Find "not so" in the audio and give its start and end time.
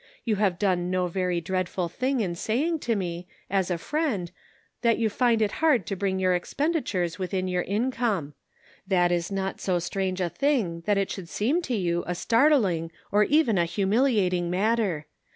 9.31-9.77